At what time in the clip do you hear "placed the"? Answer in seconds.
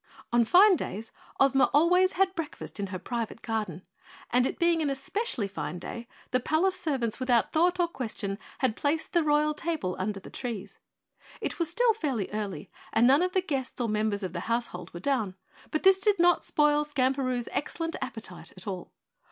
8.75-9.21